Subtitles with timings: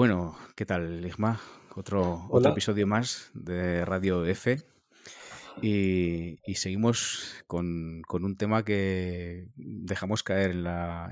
[0.00, 1.38] Bueno, ¿qué tal, Ligma?
[1.76, 4.56] Otro, otro episodio más de Radio F.
[5.60, 10.66] Y, seguimos con, un tema que dejamos caer en,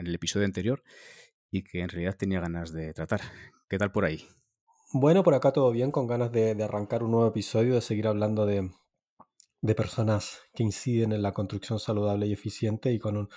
[0.06, 0.82] el episodio anterior
[1.50, 3.20] y que en realidad tenía ganas de tratar.
[3.68, 4.26] ¿Qué tal por ahí?
[4.94, 8.46] Bueno, por acá todo bien, con ganas de, arrancar un nuevo episodio, de seguir hablando
[8.46, 8.70] de,
[9.76, 13.28] personas que inciden en la construcción saludable y eficiente y con un,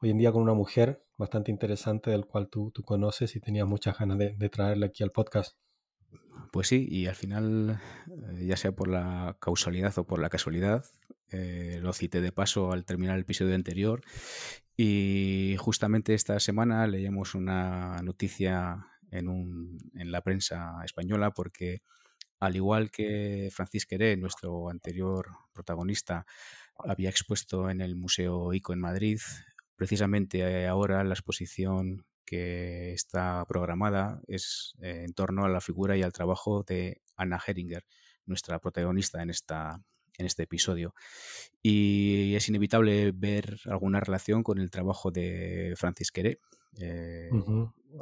[0.00, 3.98] hoy en día con una mujer bastante interesante del cual tú, conoces y tenías muchas
[3.98, 5.56] ganas de, traerla aquí al podcast.
[6.52, 10.84] Pues sí, y al final, eh, ya sea por la causalidad o por la casualidad,
[11.28, 14.02] eh, lo cité de paso al terminar el episodio anterior
[14.76, 19.78] y justamente esta semana leíamos una noticia en
[20.10, 21.82] la prensa española porque
[22.40, 26.26] al igual que Francis Queré, nuestro anterior protagonista,
[26.78, 29.20] había expuesto en el Museo ICO en Madrid,
[29.80, 36.02] precisamente ahora la exposición que está programada es eh, en torno a la figura y
[36.02, 37.86] al trabajo de Anna Heringer,
[38.26, 39.82] nuestra protagonista en, esta,
[40.18, 40.94] en este episodio.
[41.62, 46.40] Y es inevitable ver alguna relación con el trabajo de Francis Queré.
[46.78, 47.30] Eh,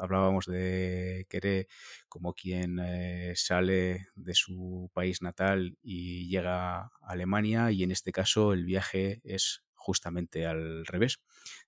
[0.00, 1.68] hablábamos de Queré
[2.08, 8.10] como quien eh, sale de su país natal y llega a Alemania y en este
[8.10, 11.18] caso el viaje es justamente al revés,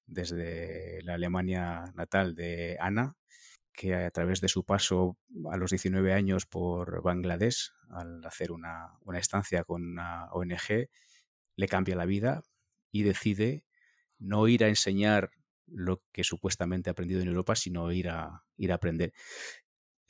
[0.05, 3.17] desde la Alemania natal de Ana,
[3.73, 5.17] que a través de su paso
[5.51, 10.91] a los 19 años por Bangladesh, al hacer una, estancia con una ONG,
[11.57, 12.43] le cambia la vida
[12.93, 13.65] y decide
[14.19, 15.31] no ir a enseñar
[15.67, 19.15] lo que supuestamente ha aprendido en Europa, sino ir a, ir a aprender.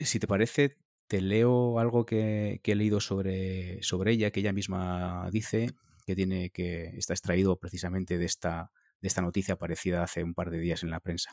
[0.01, 0.75] Si te parece,
[1.07, 5.73] te leo algo que, que he leído sobre, sobre ella, que ella misma dice
[6.05, 8.71] que tiene que está extraído precisamente de esta,
[9.01, 11.31] de esta noticia aparecida hace un par de días en la prensa.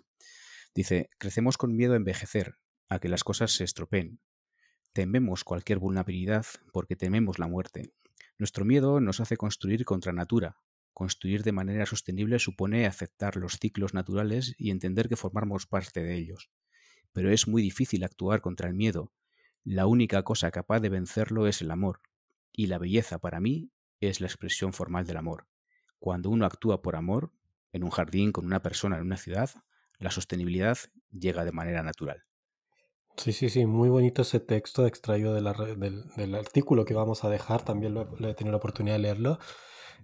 [0.75, 2.57] Dice, crecemos con miedo a envejecer,
[2.89, 4.21] a que las cosas se estropeen.
[4.93, 7.93] Tememos cualquier vulnerabilidad porque tememos la muerte.
[8.39, 10.57] Nuestro miedo nos hace construir contra natura.
[10.93, 16.15] Construir de manera sostenible supone aceptar los ciclos naturales y entender que formamos parte de
[16.15, 16.51] ellos.
[17.13, 19.13] Pero es muy difícil actuar contra el miedo.
[19.65, 22.01] La única cosa capaz de vencerlo es el amor.
[22.53, 25.47] Y la belleza para mí es la expresión formal del amor.
[25.99, 27.33] Cuando uno actúa por amor,
[27.73, 29.51] en un jardín, con una persona, en una ciudad,
[29.99, 30.79] la sostenibilidad
[31.11, 32.25] llega de manera natural.
[33.17, 37.95] Sí, sí, sí, muy bonito ese texto extraído del, artículo que vamos a dejar, también
[37.95, 39.39] lo, he tenido la oportunidad de leerlo.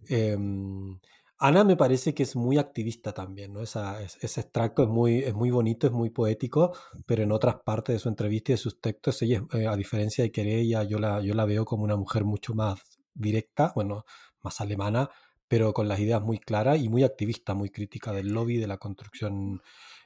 [0.08, 0.98] Em,
[1.38, 3.62] Ana me parece que es muy activista también, ¿no?
[3.62, 6.72] Esa, ese extracto es muy, es muy bonito, es muy poético,
[7.06, 10.24] pero en otras partes de su entrevista y de sus textos, ella, eh, a diferencia
[10.24, 14.04] de Querella, yo la, yo la veo como una mujer mucho más directa, bueno,
[14.42, 15.10] más alemana,
[15.48, 18.78] pero con las ideas muy claras y muy activista, muy crítica del lobby, de la
[18.78, 19.62] construcción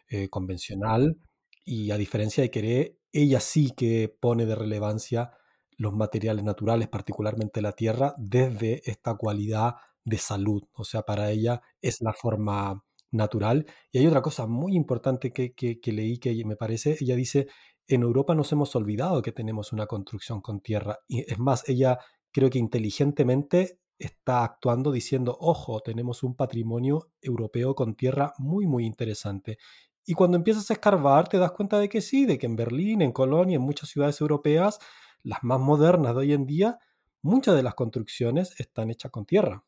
[0.09, 1.17] eh, convencional.
[1.65, 5.33] Y a diferencia de Querer, ella sí que pone de relevancia
[5.77, 10.63] los materiales naturales, particularmente la tierra, desde esta cualidad de salud.
[10.73, 13.67] O sea, para ella es la forma natural.
[13.93, 17.47] Y hay otra cosa muy importante que, que, que leí que me parece, ella dice,
[17.87, 20.99] en Europa nos hemos olvidado que tenemos una construcción con tierra.
[21.09, 21.99] Y es más, ella
[22.33, 28.87] creo que inteligentemente está actuando diciendo, ojo, tenemos un patrimonio europeo con tierra muy, muy
[28.87, 29.59] interesante.
[30.07, 33.03] Y cuando empiezas a escarbar, te das cuenta de que sí, de que en Berlín,
[33.03, 34.79] en Colonia, en muchas ciudades europeas,
[35.23, 36.79] las más modernas de hoy en día,
[37.21, 39.65] muchas de las construcciones están hechas con tierra.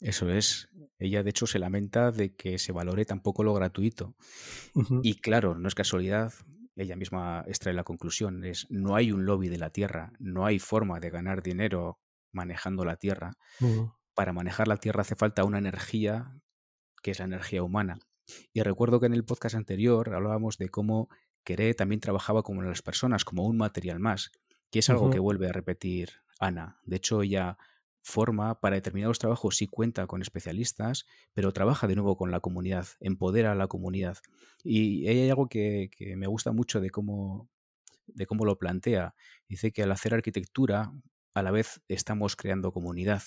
[0.00, 0.70] Eso es.
[0.98, 4.14] Ella, de hecho, se lamenta de que se valore tampoco lo gratuito.
[5.02, 6.32] Y claro, no es casualidad,
[6.76, 10.58] ella misma extrae la conclusión, es no hay un lobby de la tierra, no hay
[10.58, 11.98] forma de ganar dinero
[12.32, 13.32] manejando la tierra.
[14.14, 16.40] Para manejar la tierra hace falta una energía
[17.02, 17.98] que es la energía humana.
[18.52, 21.08] Y recuerdo que en el podcast anterior hablábamos de cómo
[21.44, 24.30] Queré también trabajaba como las personas, como un material más,
[24.70, 26.78] que es algo que vuelve a repetir Ana.
[26.84, 27.56] De hecho, ella
[28.02, 32.86] forma para determinados trabajos sí cuenta con especialistas, pero trabaja de nuevo con la comunidad,
[33.00, 34.18] empodera a la comunidad.
[34.62, 37.48] Y hay algo que, me gusta mucho de cómo,
[38.06, 39.14] de cómo lo plantea.
[39.48, 40.92] Dice que al hacer arquitectura,
[41.34, 43.22] a la vez estamos creando comunidad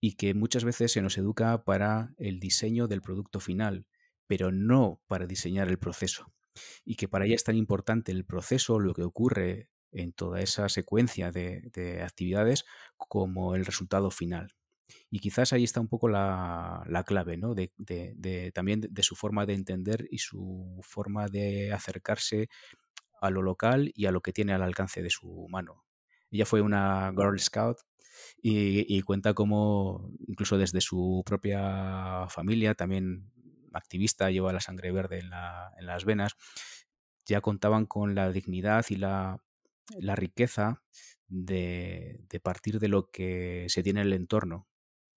[0.00, 3.86] y que muchas veces se nos educa para el diseño del producto final,
[4.26, 6.32] pero no para diseñar el proceso.
[6.84, 10.68] Y que para ella es tan importante el proceso, lo que ocurre en toda esa
[10.68, 12.64] secuencia de, actividades
[12.96, 14.54] como el resultado final.
[15.10, 17.54] Y quizás ahí está un poco la, clave, ¿no?
[17.54, 22.48] De, también de su forma de entender y su forma de acercarse
[23.20, 25.84] a lo local y a lo que tiene al alcance de su mano.
[26.30, 27.78] Ella fue una Girl Scout
[28.42, 33.30] y, cuenta cómo, incluso desde su propia familia, también
[33.72, 35.30] activista, lleva la sangre verde en
[35.86, 36.36] las venas,
[37.26, 39.40] ya contaban con la dignidad y la,
[40.16, 40.82] riqueza
[41.28, 44.66] de, partir de lo que se tiene en el entorno,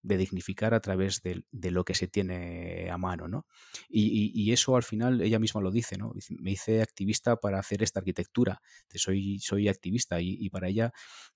[0.04, 3.48] de dignificar a través de, lo que se tiene a mano, ¿no?
[3.88, 6.14] Y, eso al final ella misma lo dice, ¿no?
[6.30, 8.62] Me hice activista para hacer esta arquitectura,
[8.94, 10.92] soy, soy activista y, para ella,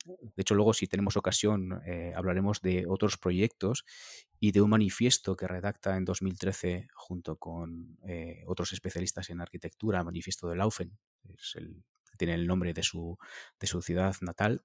[0.05, 3.85] de hecho luego si tenemos ocasión eh, hablaremos de otros proyectos
[4.39, 10.03] y de un manifiesto que redacta en 2013 junto con eh, otros especialistas en arquitectura,
[10.03, 10.97] manifiesto de Laufen,
[11.29, 11.83] es el,
[12.17, 13.17] tiene el nombre de su,
[13.59, 14.63] de su ciudad natal,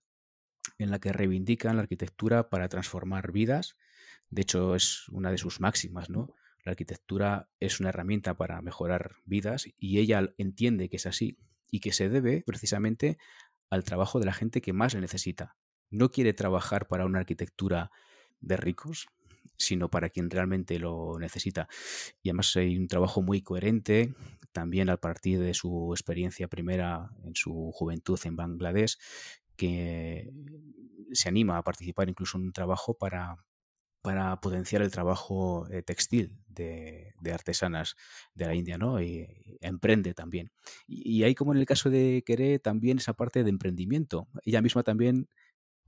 [0.78, 3.76] en la que reivindican la arquitectura para transformar vidas
[4.32, 6.34] de hecho, es una de sus máximas, ¿no?
[6.64, 11.36] La arquitectura es una herramienta para mejorar vidas y ella entiende que es así
[11.70, 13.18] y que se debe precisamente
[13.68, 15.58] al trabajo de la gente que más le necesita.
[15.90, 17.90] No quiere trabajar para una arquitectura
[18.40, 19.06] de ricos,
[19.58, 21.68] sino para quien realmente lo necesita.
[22.22, 24.14] Y además hay un trabajo muy coherente,
[24.52, 28.98] también a partir de su experiencia primera en su juventud en Bangladesh,
[29.56, 30.30] que
[31.12, 33.36] se anima a participar incluso en un trabajo para
[34.02, 37.94] para potenciar el trabajo eh, textil de, artesanas
[38.34, 39.00] de la India, ¿no?
[39.00, 39.28] Y,
[39.60, 40.50] emprende también.
[40.88, 44.28] Y, hay como en el caso de Queré también esa parte de emprendimiento.
[44.44, 45.28] Ella misma también,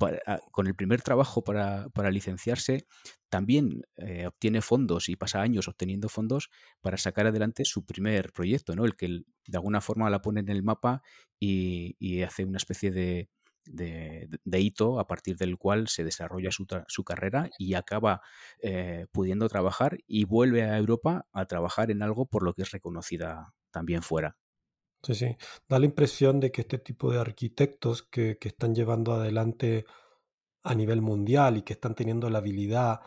[0.00, 2.86] ah, con el primer trabajo para, licenciarse,
[3.28, 8.76] también eh, obtiene fondos y pasa años obteniendo fondos para sacar adelante su primer proyecto,
[8.76, 8.84] ¿no?
[8.84, 11.02] El que de alguna forma la pone en el mapa
[11.38, 13.28] y hace una especie de,
[13.66, 18.20] de, hito a partir del cual se desarrolla su, su carrera y acaba
[18.62, 22.70] eh, pudiendo trabajar y vuelve a Europa a trabajar en algo por lo que es
[22.70, 24.36] reconocida también fuera.
[25.04, 25.36] Sí, sí.
[25.68, 29.84] Da la impresión de que este tipo de arquitectos que, que están llevando adelante
[30.62, 33.00] a nivel mundial y que están teniendo la habilidad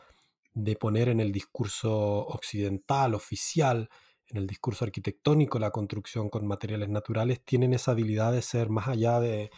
[0.54, 1.92] de poner en el discurso
[2.28, 3.90] occidental, oficial,
[4.28, 8.88] en el discurso arquitectónico, la construcción con materiales naturales, tienen esa habilidad de ser más
[8.88, 9.50] allá de,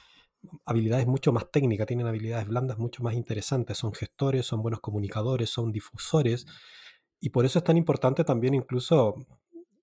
[0.65, 5.49] habilidades mucho más técnicas, tienen habilidades blandas mucho más interesantes, son gestores, son buenos comunicadores,
[5.49, 6.45] son difusores,
[7.19, 9.15] y por eso es tan importante también incluso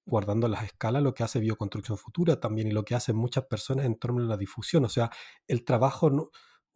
[0.07, 3.85] guardando las escalas, lo que hace Bioconstrucción Futura también y lo que hacen muchas personas
[3.85, 4.85] en torno a la difusión.
[4.85, 5.11] O sea,
[5.49, 6.31] el trabajo,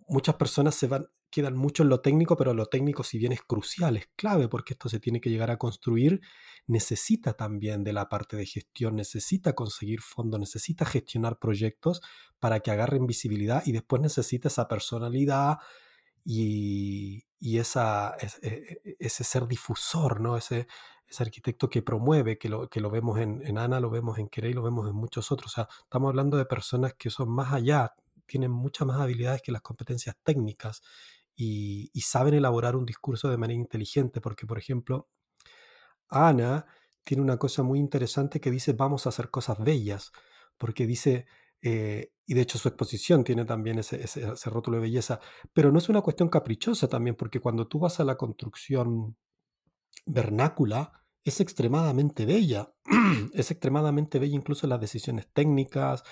[0.08, 3.42] muchas personas se van, quedan mucho en lo técnico, pero lo técnico, si bien es
[3.42, 6.20] crucial, es clave, porque esto se tiene que llegar a construir,
[6.66, 12.02] necesita también de la parte de gestión, necesita conseguir fondos, necesita gestionar proyectos
[12.40, 15.58] para que agarren visibilidad y después necesita esa personalidad
[16.24, 20.36] y, esa, e, e, ese, ser difusor, ¿no?
[20.36, 20.66] Ese,
[21.10, 24.52] ese arquitecto que promueve, que lo, que lo vemos en, Ana, lo vemos en Querey,
[24.52, 25.52] lo vemos en muchos otros.
[25.52, 27.94] O sea, estamos hablando de personas que son más allá,
[28.26, 30.82] tienen muchas más habilidades que las competencias técnicas
[31.34, 35.08] y, saben elaborar un discurso de manera inteligente, porque, por ejemplo,
[36.08, 36.66] Ana
[37.02, 40.12] tiene una cosa muy interesante que dice vamos a hacer cosas bellas,
[40.58, 41.26] porque dice,
[41.62, 45.20] eh, y de hecho su exposición tiene también ese, ese, rótulo de belleza,
[45.52, 49.16] pero no es una cuestión caprichosa también, porque cuando tú vas a la construcción
[50.06, 52.72] vernácula, es extremadamente bella,
[53.34, 56.02] es extremadamente bella incluso las decisiones técnicas,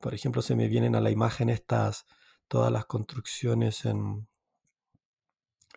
[0.00, 2.06] por ejemplo, se me vienen a la imagen estas,
[2.46, 4.28] todas las construcciones en,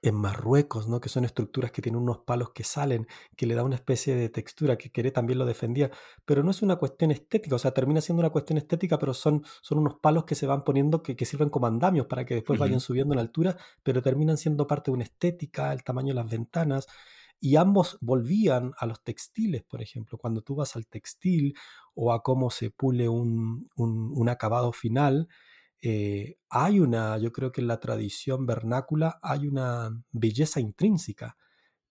[0.01, 0.99] en Marruecos, ¿no?
[0.99, 4.29] que son estructuras que tienen unos palos que salen, que le da una especie de
[4.29, 5.91] textura, que Queré también lo defendía,
[6.25, 9.43] pero no es una cuestión estética, o sea, termina siendo una cuestión estética, pero son,
[9.61, 12.59] son unos palos que se van poniendo, que, que sirven como andamios para que después
[12.59, 16.29] vayan subiendo en altura, pero terminan siendo parte de una estética, el tamaño de las
[16.29, 16.87] ventanas,
[17.41, 21.55] y ambos volvían a los textiles, por ejemplo, cuando tú vas al textil
[21.95, 25.27] o a cómo se pule un, un, acabado final,
[25.81, 31.35] eh, hay una, yo creo que en la tradición vernácula hay una belleza intrínseca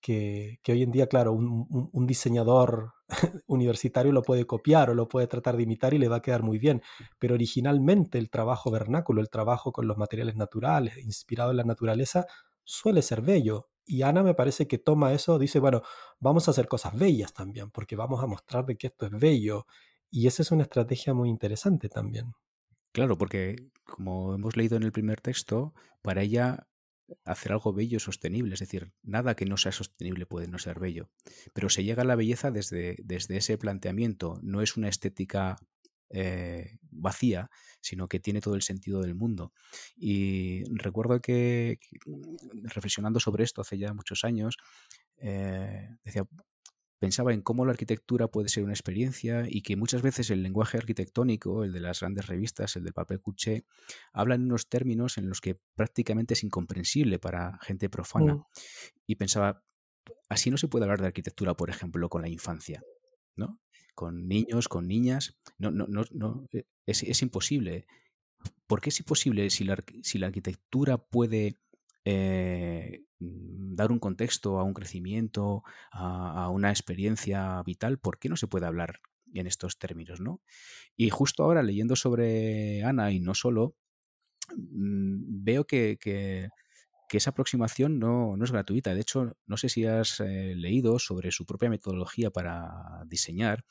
[0.01, 2.93] que, hoy en día, claro, un, diseñador
[3.47, 6.43] universitario lo puede copiar o lo puede tratar de imitar y le va a quedar
[6.43, 6.83] muy bien,
[7.19, 12.27] pero originalmente el trabajo vernáculo, el trabajo con los materiales naturales, inspirado en la naturaleza,
[12.65, 13.70] suele ser bello.
[13.85, 15.83] Y Ana me parece que toma eso, dice, bueno,
[16.19, 19.67] vamos a hacer cosas bellas también, porque vamos a mostrar de que esto es bello.
[20.11, 22.33] Y esa es una estrategia muy interesante también.
[22.93, 26.67] Claro, porque como hemos leído en el primer texto, para ella
[27.25, 30.79] hacer algo bello es sostenible, es decir, nada que no sea sostenible puede no ser
[30.79, 31.11] bello.
[31.53, 35.57] Pero se llega a la belleza desde, desde ese planteamiento, no es una estética
[36.11, 37.51] eh, vacía,
[37.81, 39.53] sino que tiene todo el sentido del mundo.
[39.97, 41.79] Y recuerdo que,
[42.63, 44.57] reflexionando sobre esto hace ya muchos años,
[45.19, 46.27] eh, decía,
[46.99, 50.79] pensaba en cómo la arquitectura puede ser una experiencia y que muchas veces el lenguaje
[50.79, 53.65] arquitectónico, el de las grandes revistas, el del papel couché,
[54.13, 58.35] habla en unos términos en los que prácticamente es incomprensible para gente profana.
[58.35, 58.45] Mm.
[59.07, 59.65] Y pensaba,
[60.29, 62.83] así no se puede hablar de arquitectura, por ejemplo, con la infancia.
[63.37, 63.61] ¿No?
[63.95, 65.37] Con niños, con niñas.
[65.59, 67.87] No, no, no, no eh, es, es imposible.
[68.67, 71.59] ¿Por qué es imposible si la, si la arquitectura puede
[72.05, 77.99] eh, mm, dar un contexto a un crecimiento, a, una experiencia vital?
[77.99, 79.01] ¿Por qué no se puede hablar
[79.35, 80.21] en estos términos?
[80.21, 80.41] ¿no?
[80.97, 83.75] Y justo ahora, leyendo sobre Ana y no solo,
[84.55, 86.49] mm, veo que, que
[87.17, 88.95] esa aproximación no, es gratuita.
[88.95, 93.65] De hecho, no sé si has eh, leído sobre su propia metodología para diseñar.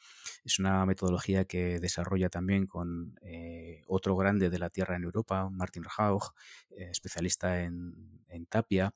[0.44, 5.50] Es una metodología que desarrolla también con eh, otro grande de la Tierra en Europa,
[5.50, 6.34] Martin Haug,
[6.72, 8.20] eh, especialista en,
[8.50, 8.94] tapia,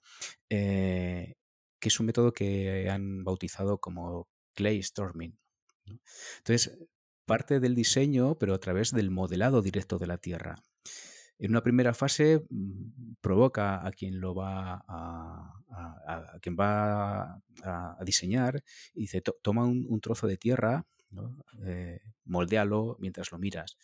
[0.47, 1.35] que
[1.81, 5.37] es un método que han bautizado como clay storming.
[6.37, 6.77] Entonces,
[7.25, 10.55] parte del diseño, pero a través del modelado directo de la Tierra.
[11.39, 18.63] En una primera fase mm, provoca a quien lo va a, quien va a, diseñar
[18.93, 20.85] y dice toma un, trozo de tierra,
[21.65, 23.77] eh, moldealo mientras lo miras.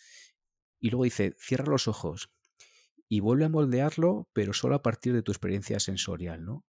[0.79, 2.31] Y luego dice, cierra los ojos
[3.09, 6.63] y vuelve a moldearlo, pero solo a partir de tu experiencia sensorial, ¿no?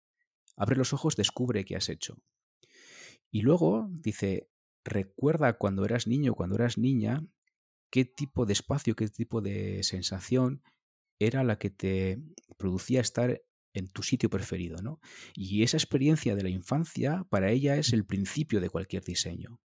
[0.57, 2.17] Abre los ojos, descubre qué has hecho.
[3.31, 4.49] Y luego dice,
[4.85, 7.23] recuerda cuando eras niño, cuando eras niña,
[7.91, 10.63] qué tipo de espacio, qué tipo de sensación
[11.19, 12.19] era la que te
[12.57, 13.43] producía estar
[13.73, 15.01] en tu sitio preferido, ¿no?
[15.35, 19.61] Y esa experiencia de la infancia para ella es el principio de cualquier diseño.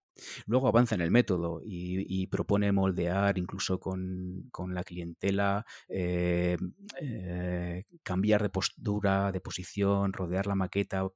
[0.45, 6.57] Luego avanza en el método y, propone moldear incluso con, la clientela, eh,
[7.01, 11.07] eh, cambiar de postura, de posición, rodear la maqueta,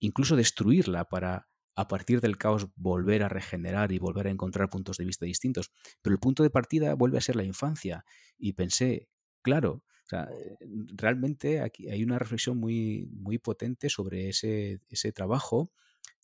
[0.00, 1.48] incluso destruirla para
[1.78, 5.70] a partir del caos volver a regenerar y volver a encontrar puntos de vista distintos.
[6.02, 8.04] Pero el punto de partida vuelve a ser la infancia.
[8.36, 9.08] Y pensé,
[9.42, 10.56] claro, eh,
[10.96, 14.80] realmente aquí hay una reflexión muy, muy potente sobre ese,
[15.14, 15.70] trabajo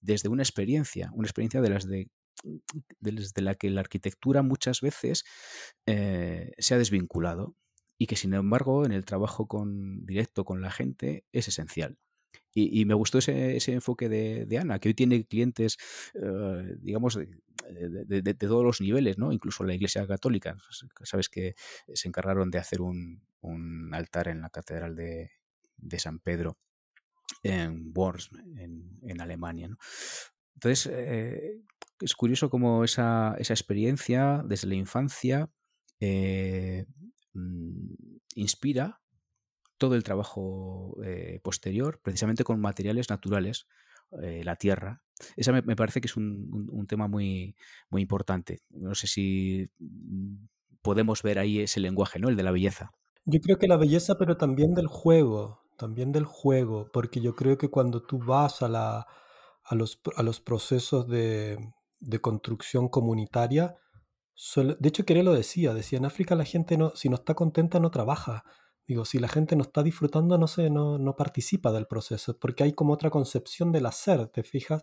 [0.01, 2.11] desde una experiencia, una experiencia de las de
[2.99, 5.25] desde la que la arquitectura muchas veces
[5.87, 7.55] eh, se ha desvinculado
[7.97, 11.97] y que sin embargo en el trabajo con, directo con la gente es esencial.
[12.57, 15.77] Y, me gustó ese, enfoque de, Ana, que hoy tiene clientes,
[16.15, 19.33] eh, digamos, de, todos los niveles, ¿no?
[19.33, 20.57] Incluso la Iglesia Católica.
[21.03, 21.57] Sabes que
[21.93, 23.21] se encargaron de hacer un,
[23.93, 25.31] altar en la Catedral de,
[25.99, 26.59] San Pedro
[27.43, 29.69] en Worms, en, Alemania.
[30.55, 31.61] Entonces, eh,
[32.01, 35.51] es curioso cómo esa, experiencia desde la infancia
[35.99, 36.87] eh,
[37.33, 37.95] mm,
[38.37, 39.01] inspira
[39.79, 43.67] todo el trabajo eh, posterior, precisamente con materiales naturales,
[44.23, 45.03] eh, la tierra.
[45.37, 47.57] Esa me, parece que es un, tema muy,
[47.91, 48.61] muy importante.
[48.71, 50.47] No sé si mm,
[50.83, 52.29] podemos ver ahí ese lenguaje, ¿no?
[52.29, 52.93] El de la belleza.
[53.25, 57.57] Yo creo que la belleza, pero también del juego, también del juego, porque yo creo
[57.57, 59.07] que cuando tú vas a, la,
[59.65, 61.59] a, los, a los procesos de,
[62.01, 63.77] de construcción comunitaria,
[64.57, 67.79] de hecho, Queré lo decía, decía, en África la gente no, si no está contenta
[67.79, 68.45] no trabaja.
[68.87, 72.65] Digo, si la gente no está disfrutando, no, sé, no, no participa del proceso, porque
[72.65, 74.83] hay como otra concepción del hacer, ¿te fijas?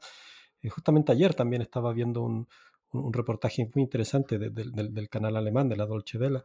[0.62, 2.48] Eh, justamente ayer también estaba viendo un,
[2.94, 6.44] un, reportaje muy interesante del canal alemán, de la Dolce Vela,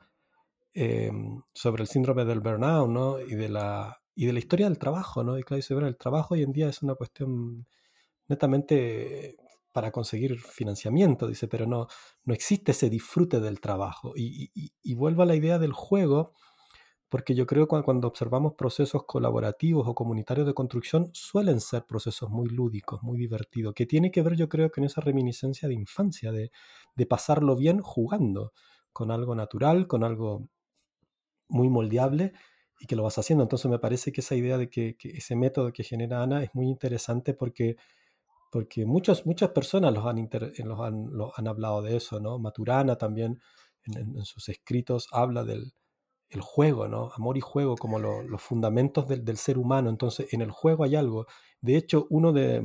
[0.74, 3.20] em, sobre el síndrome del burnout, ¿no?
[3.20, 5.38] Y de la, y de la historia del trabajo, ¿no?
[5.38, 7.66] Y claro, dice, bueno, el trabajo hoy en día es una cuestión
[8.28, 9.36] netamente
[9.72, 11.86] para conseguir financiamiento, dice, pero no,
[12.24, 14.12] no existe ese disfrute del trabajo.
[14.16, 16.32] Y, y, y vuelvo a la idea del juego,
[17.08, 22.30] porque yo creo que cuando observamos procesos colaborativos o comunitarios de construcción suelen ser procesos
[22.30, 26.32] muy lúdicos, muy divertidos, que tiene que ver yo creo en esa reminiscencia de infancia,
[26.32, 26.50] de,
[27.08, 28.52] pasarlo bien jugando
[28.92, 30.48] con algo natural, con algo
[31.48, 32.32] muy moldeable
[32.80, 33.44] y que lo vas haciendo.
[33.44, 36.66] Entonces me parece que esa idea de que, ese método que genera Ana es muy
[36.66, 37.76] interesante porque,
[38.50, 39.22] porque muchas
[39.54, 40.28] personas los han,
[41.36, 42.38] han, hablado de eso, ¿no?
[42.38, 43.40] Maturana también
[43.84, 45.72] en sus escritos habla del,
[46.30, 47.10] el juego, ¿no?
[47.14, 49.90] Amor y juego como los fundamentos del, ser humano.
[49.90, 51.26] Entonces, en el juego hay algo.
[51.60, 52.62] De hecho, uno de,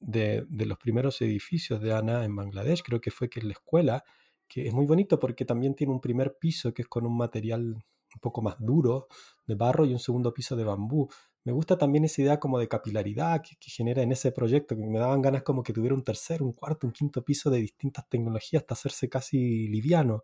[0.00, 4.04] los primeros edificios de Ana en Bangladesh, creo que fue que la escuela,
[4.48, 7.74] que es muy bonito porque también tiene un primer piso que es con un material
[7.74, 9.08] un poco más duro
[9.46, 11.08] de barro y un segundo piso de bambú.
[11.44, 14.86] Me gusta también esa idea como de capilaridad que, que genera en ese proyecto, que
[14.86, 18.08] me daban ganas como que tuviera un tercer, un cuarto, un quinto piso de distintas
[18.08, 20.22] tecnologías hasta hacerse casi liviano.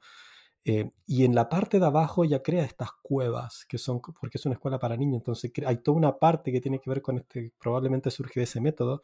[0.64, 4.46] Eh, y en la parte de abajo ya crea estas cuevas, que son, porque es
[4.46, 7.52] una escuela para niños, entonces hay toda una parte que tiene que ver con este,
[7.58, 9.02] probablemente surge de ese método,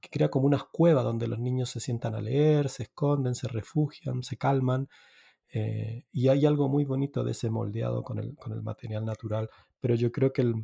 [0.00, 3.48] que crea como unas cuevas donde los niños se sientan a leer, se esconden, se
[3.48, 4.88] refugian, se calman.
[5.52, 9.50] Eh, y hay algo muy bonito de ese moldeado con el, con el material natural,
[9.80, 10.54] pero yo creo que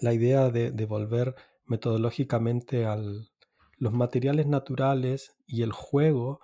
[0.00, 1.34] la idea de, de volver
[1.66, 3.30] metodológicamente al,
[3.78, 6.40] los materiales naturales y el juego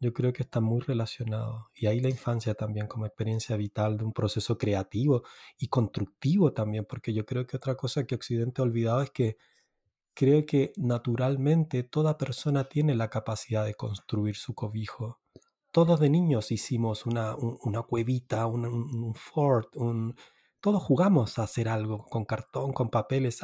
[0.00, 1.66] yo creo que están muy relacionados.
[1.74, 5.22] Y ahí la infancia también como experiencia vital de un proceso creativo
[5.58, 9.36] y constructivo también, porque yo creo que otra cosa que Occidente ha olvidado es que
[10.14, 15.20] creo que naturalmente toda persona tiene la capacidad de construir su cobijo.
[15.72, 20.16] Todos de niños hicimos una, una cuevita, un, fort, un,
[20.60, 23.40] todos jugamos a hacer algo con cartón, con papeles.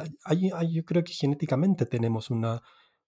[0.69, 2.61] yo creo que genéticamente tenemos una,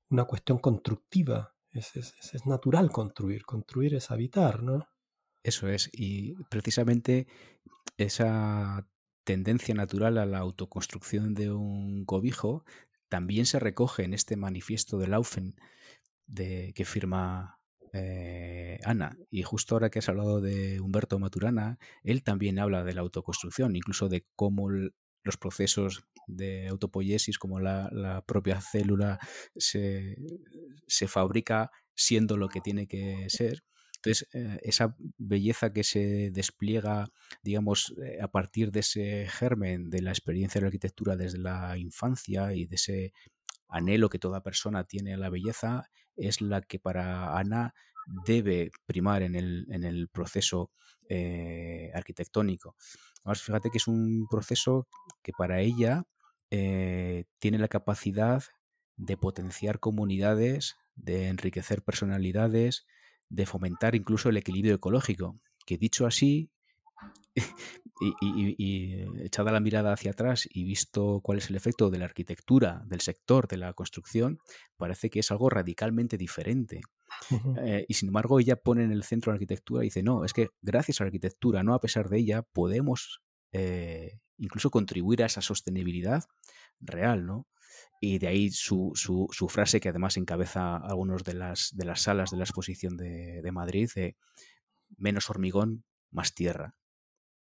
[0.09, 4.87] una cuestión constructiva es, natural construir, construir es habitar, ¿no?
[5.43, 7.27] Eso es, y precisamente
[7.97, 8.87] esa
[9.23, 12.63] tendencia natural a la autoconstrucción de un cobijo
[13.09, 15.55] también se recoge en este manifiesto de Laufen
[16.25, 17.59] de, que firma
[17.93, 19.17] eh, Ana.
[19.29, 23.75] Y justo ahora que has hablado de Humberto Maturana, él también habla de la autoconstrucción,
[23.75, 24.69] incluso de cómo
[25.27, 29.19] los procesos de autopoiesis, como la, propia célula
[29.55, 30.17] se,
[31.07, 33.63] fabrica siendo lo que tiene que ser.
[33.97, 37.09] Entonces, eh, esa belleza que se despliega,
[37.41, 41.77] digamos, eh, a partir de ese germen de la experiencia de la arquitectura desde la
[41.77, 43.13] infancia y de ese
[43.67, 47.73] anhelo que toda persona tiene a la belleza, es la que para Ana
[48.25, 50.71] debe primar en el, en el proceso
[51.09, 52.75] eh, arquitectónico.
[53.27, 54.87] Además, fíjate que es un proceso
[55.21, 56.05] que para ella
[56.49, 58.41] eh, tiene la capacidad
[58.95, 62.85] de potenciar comunidades, de enriquecer personalidades,
[63.27, 65.41] de fomentar incluso el equilibrio ecológico.
[65.65, 66.49] Que dicho así,
[68.21, 72.83] y, echada la mirada hacia atrás y visto cuál es el efecto de la arquitectura,
[72.85, 74.39] del sector, de la construcción,
[74.77, 76.79] parece que es algo radicalmente diferente.
[77.59, 80.33] Eh, y sin embargo, ella pone en el centro la arquitectura y dice, no, es
[80.33, 85.25] que gracias a la arquitectura, no a pesar de ella, podemos eh, incluso contribuir a
[85.25, 86.23] esa sostenibilidad
[86.79, 87.47] real, ¿no?
[87.99, 92.29] Y de ahí su, su, frase que además encabeza algunas de las, de las salas
[92.29, 94.15] de la exposición de, Madrid, de
[94.97, 96.75] menos hormigón, más tierra,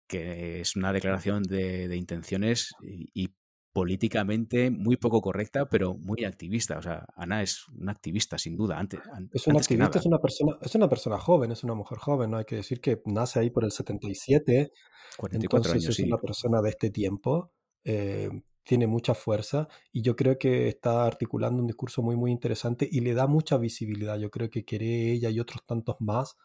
[0.07, 3.29] que es una declaración de, intenciones y,
[3.77, 6.79] políticamente muy poco correcta, pero muy activista.
[6.79, 8.79] O sea, Ana es una activista, sin duda.
[8.79, 8.99] Antes,
[9.31, 12.37] es una activista, es una, persona, es una persona joven, es una mujer joven, ¿no?
[12.37, 14.71] Hay que decir que nace ahí por el 77.
[15.15, 17.51] 44 entonces años, es una persona de este tiempo.
[17.83, 18.31] Eh,
[18.63, 23.01] tiene mucha fuerza y yo creo que está articulando un discurso muy, muy interesante y
[23.01, 24.17] le da mucha visibilidad.
[24.17, 26.35] Yo creo que quiere ella y otros tantos más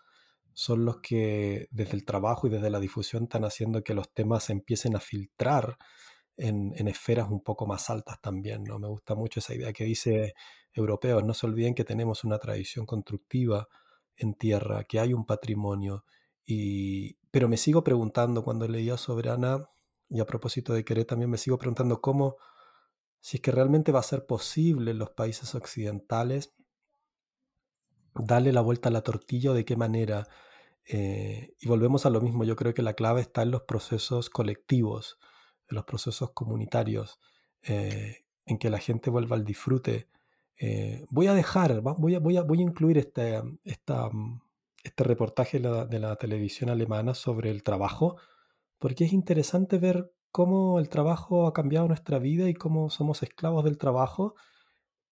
[0.53, 4.51] son los que desde el trabajo y desde la difusión están haciendo que los temas
[4.51, 5.79] empiecen a filtrar
[6.43, 8.65] en, esferas un poco más altas también.
[8.65, 8.79] ¿no?
[8.79, 10.35] Me gusta mucho esa idea que dice
[10.73, 13.69] europeos, no se olviden que tenemos una tradición constructiva
[14.17, 16.05] en tierra, que hay un patrimonio.
[16.45, 19.69] Y, pero me sigo preguntando cuando leía sobre Ana,
[20.09, 22.37] y a propósito de querer también me sigo preguntando cómo,
[23.21, 26.55] si es que realmente va a ser posible en los países occidentales
[28.15, 30.27] darle la vuelta a la tortilla de qué manera.
[30.85, 34.29] Eh, y volvemos a lo mismo, yo creo que la clave está en los procesos
[34.29, 35.19] colectivos
[35.73, 37.19] los procesos comunitarios,
[37.63, 40.09] eh, en que la gente vuelva al disfrute.
[40.59, 44.11] Eh, voy a dejar, voy a, voy a, voy a incluir este, esta,
[44.85, 48.17] este reportaje de la, televisión alemana sobre el trabajo,
[48.79, 53.65] porque es interesante ver cómo el trabajo ha cambiado nuestra vida y cómo somos esclavos
[53.65, 54.35] del trabajo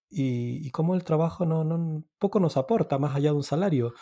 [0.08, 3.94] y, y cómo el trabajo no, no, poco nos aporta más allá de un salario.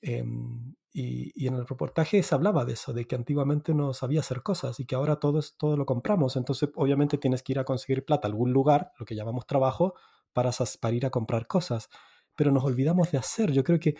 [0.00, 4.42] Em, y, en el reportaje se hablaba de eso, de que antiguamente uno sabía hacer
[4.42, 6.36] cosas y que ahora todo, todo lo compramos.
[6.36, 9.92] Entonces, obviamente tienes que ir a conseguir plata a algún lugar, lo que llamamos trabajo,
[10.32, 11.90] para, para ir a comprar cosas.
[12.34, 13.52] Pero nos olvidamos de hacer.
[13.52, 13.96] Yo creo que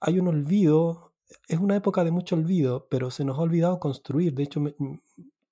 [0.00, 1.14] hay un olvido,
[1.46, 4.34] es una época de mucho olvido, pero se nos ha olvidado construir.
[4.34, 4.60] De hecho,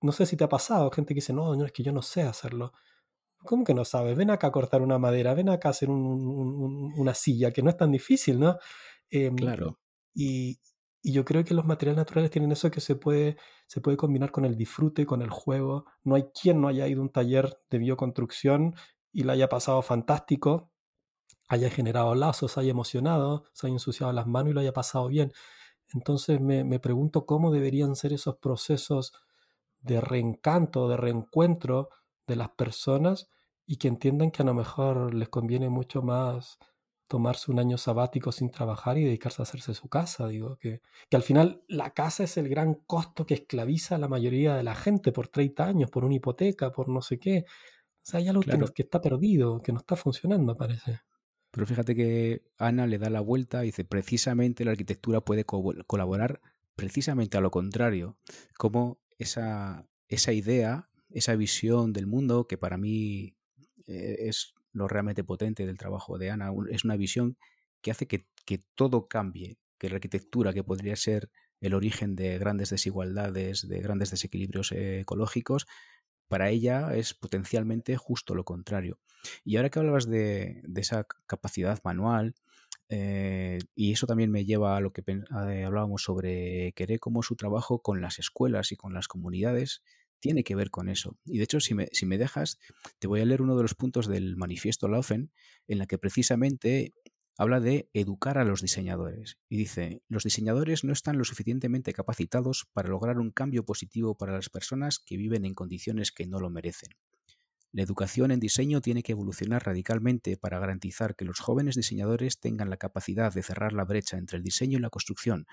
[0.00, 2.02] no sé si te ha pasado, gente que dice, no, no, es que yo no
[2.02, 2.72] sé hacerlo.
[3.38, 4.16] ¿Cómo que no sabes?
[4.16, 7.76] Ven acá a cortar una madera, ven acá a hacer una silla, que no es
[7.76, 8.58] tan difícil, ¿no?
[9.10, 9.78] Em, claro.
[10.14, 10.58] Y,
[11.06, 13.36] yo creo que los materiales naturales tienen eso que se puede,
[13.66, 15.84] se puede combinar con el disfrute, con el juego.
[16.02, 18.74] No hay quien no haya ido a un taller de bioconstrucción
[19.12, 20.70] y la haya pasado fantástico,
[21.48, 25.32] haya generado lazos, haya emocionado, se haya ensuciado las manos y lo haya pasado bien.
[25.92, 29.12] Entonces me, me pregunto cómo deberían ser esos procesos
[29.80, 31.90] de reencanto, de reencuentro
[32.26, 33.28] de las personas
[33.66, 36.58] y que entiendan que a lo mejor les conviene mucho más
[37.06, 40.28] tomarse un año sabático sin trabajar y dedicarse a hacerse su casa.
[40.28, 44.08] Digo, que, que al final la casa es el gran costo que esclaviza a la
[44.08, 47.44] mayoría de la gente por 30 años, por una hipoteca, por no sé qué.
[47.46, 51.00] O sea, hay algo que, que, está perdido, que no está funcionando, parece.
[51.50, 56.40] Pero fíjate que Ana le da la vuelta y dice, precisamente la arquitectura puede colaborar
[56.74, 58.16] precisamente a lo contrario,
[58.58, 63.36] como esa, esa idea, esa visión del mundo que para mí
[63.86, 66.52] eh, es lo realmente potente del trabajo de Ana.
[66.68, 67.38] Es una visión
[67.80, 68.26] que hace que,
[68.74, 74.10] todo cambie, que la arquitectura, que podría ser el origen de grandes desigualdades, de grandes
[74.10, 75.66] desequilibrios eh, ecológicos,
[76.28, 78.98] para ella es potencialmente justo lo contrario.
[79.44, 82.34] Y ahora que hablabas de, esa capacidad manual,
[82.88, 87.80] eh, y eso también me lleva a lo que hablábamos sobre querer como su trabajo
[87.80, 89.82] con las escuelas y con las comunidades
[90.24, 91.18] tiene que ver con eso.
[91.26, 92.58] Y de hecho, si me, si me dejas,
[92.98, 95.30] te voy a leer uno de los puntos del manifiesto Laufen,
[95.68, 96.94] en la que precisamente
[97.36, 99.36] habla de educar a los diseñadores.
[99.50, 104.32] Y dice, los diseñadores no están lo suficientemente capacitados para lograr un cambio positivo para
[104.32, 106.88] las personas que viven en condiciones que no lo merecen.
[107.70, 112.70] La educación en diseño tiene que evolucionar radicalmente para garantizar que los jóvenes diseñadores tengan
[112.70, 115.44] la capacidad de cerrar la brecha entre el diseño y la construcción,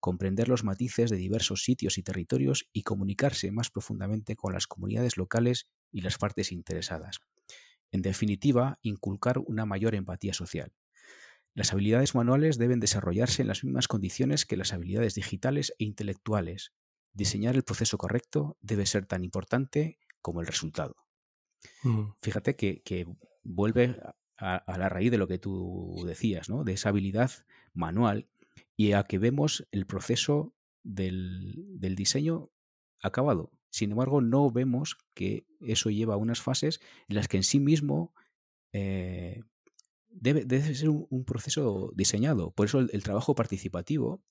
[0.00, 5.16] comprender los matices de diversos sitios y territorios y comunicarse más profundamente con las comunidades
[5.16, 7.20] locales y las partes interesadas.
[7.90, 10.72] En definitiva, inculcar una mayor empatía social.
[11.54, 16.72] Las habilidades manuales deben desarrollarse en las mismas condiciones que las habilidades digitales e intelectuales.
[17.12, 20.94] Diseñar el proceso correcto debe ser tan importante como el resultado.
[21.82, 22.10] Mm.
[22.22, 23.06] Fíjate que,
[23.42, 23.98] vuelve
[24.36, 26.62] a, la raíz de lo que tú decías, ¿no?
[26.62, 27.32] de esa habilidad
[27.72, 28.28] manual
[28.78, 32.50] y a que vemos el proceso del, diseño
[33.02, 33.50] acabado.
[33.70, 37.58] Sin embargo, no vemos que eso lleva a unas fases en las que en sí
[37.58, 38.14] mismo
[38.72, 39.42] eh,
[40.10, 42.52] debe, ser un, proceso diseñado.
[42.52, 44.22] Por eso el, trabajo participativo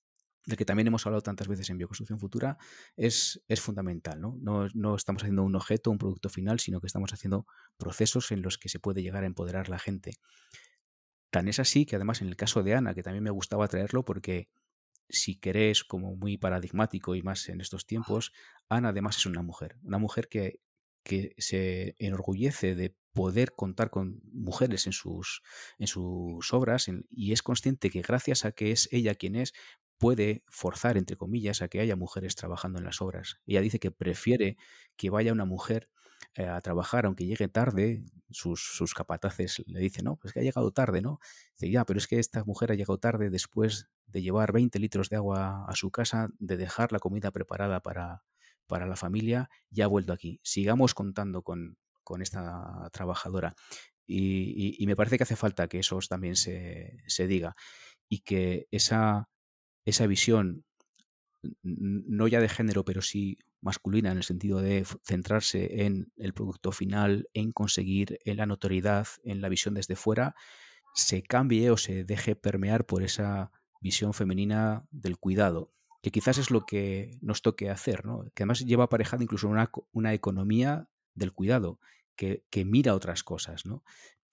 [0.46, 2.58] del que también hemos hablado tantas veces en Bioconstrucción Futura,
[2.96, 4.22] es, es fundamental.
[4.22, 4.38] ¿no?
[4.74, 4.96] ¿no?
[4.96, 8.70] estamos haciendo un objeto, un producto final, sino que estamos haciendo procesos en los que
[8.70, 10.14] se puede llegar a empoderar la gente.
[11.30, 14.06] Tan es así que además en el caso de Ana, que también me gustaba traerlo
[14.06, 14.50] porque
[15.10, 18.34] si querés como muy paradigmático y más en estos tiempos,
[18.70, 20.60] Ana además es una mujer, una mujer que,
[21.04, 25.42] que se enorgullece de poder contar con mujeres en sus,
[25.80, 29.54] en sus obras y es consciente que gracias a que es ella quien es,
[29.98, 33.40] puede forzar, entre comillas, a que haya mujeres trabajando en las obras.
[33.46, 34.58] Ella dice que prefiere
[34.96, 35.90] que vaya una mujer
[36.36, 40.44] eh, a trabajar, aunque llegue tarde, sus, sus, capataces le dicen, no, pues que ha
[40.44, 41.20] llegado tarde, ¿no?
[41.54, 45.10] Dice, ya, pero es que esta mujer ha llegado tarde después de llevar 20 litros
[45.10, 48.24] de agua a su casa, de dejar la comida preparada para,
[48.68, 50.40] para la familia, ya ha vuelto aquí.
[50.44, 53.56] Sigamos contando con, con esta trabajadora.
[54.06, 57.56] Y, me parece que hace falta que eso también se, se diga
[58.08, 59.28] y que esa
[59.88, 60.66] esa visión
[61.64, 66.72] no ya de género, pero sí masculina en el sentido de centrarse en el producto
[66.72, 70.36] final, en conseguir en la notoriedad, en la visión desde fuera,
[70.94, 75.72] se cambie o se deje permear por esa visión femenina del cuidado,
[76.02, 78.24] que quizás es lo que nos toque hacer, ¿no?
[78.34, 81.80] que además lleva aparejada incluso una, una economía del cuidado,
[82.16, 83.66] que, que, mira otras cosas.
[83.66, 83.84] ¿no?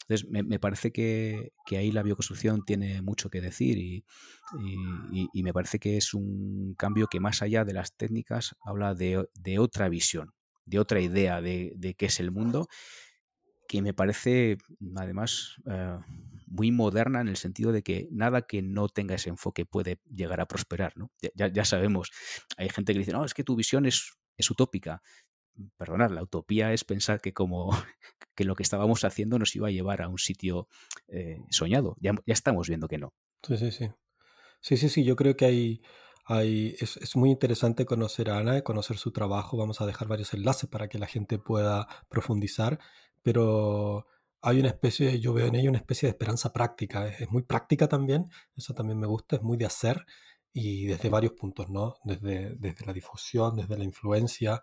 [0.07, 4.05] Entonces, me, parece que, ahí la bioconstrucción tiene mucho que decir y,
[5.43, 9.27] me parece que es un cambio que más allá de las técnicas habla de,
[9.59, 10.33] otra visión,
[10.67, 12.69] de otra idea de, qué es el mundo,
[13.67, 14.59] que me parece
[14.95, 15.99] además eh,
[16.47, 20.43] muy moderna en el sentido de que nada que no tenga ese enfoque puede llegar
[20.43, 20.93] a prosperar.
[21.35, 22.11] Ya, sabemos,
[22.59, 25.01] hay gente que dice, no, es que tu visión es utópica
[25.77, 27.71] perdonad, la utopía es pensar que como
[28.35, 30.69] que lo que estábamos haciendo nos iba a llevar a un sitio
[31.09, 31.97] eh, soñado.
[32.01, 33.15] Ya, ya, estamos viendo que no.
[33.43, 33.91] Sí, sí, sí.
[34.61, 35.05] Sí, sí, sí.
[35.05, 35.83] Yo creo que hay,
[36.25, 39.57] hay es, es, muy interesante conocer a Ana, conocer su trabajo.
[39.57, 42.79] Vamos a dejar varios enlaces para que la gente pueda profundizar.
[43.23, 44.07] Pero
[44.41, 47.07] hay una especie, yo veo en ella una especie de esperanza práctica.
[47.07, 48.31] Es, es muy práctica también.
[48.57, 49.37] Eso también me gusta.
[49.37, 50.07] Es muy de hacer
[50.55, 51.97] y desde varios puntos, ¿no?
[52.05, 54.63] Desde, desde la difusión, desde la influencia,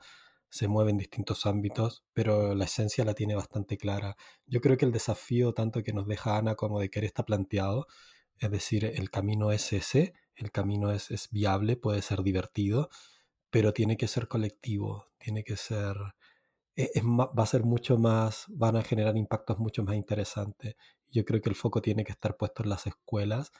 [0.51, 4.17] se mueve en distintos ámbitos, pero la esencia la tiene bastante clara.
[4.45, 7.87] Yo creo que el desafío tanto que nos deja Ana como de querer está planteado,
[8.37, 12.89] es decir, el camino es ese, el camino es, es viable, puede ser divertido,
[13.49, 15.95] pero tiene que ser colectivo, tiene que ser,
[16.75, 20.75] e, va a ser mucho más, van a generar impactos mucho más interesantes.
[21.09, 23.51] Yo creo que el foco tiene que estar puesto en las escuelas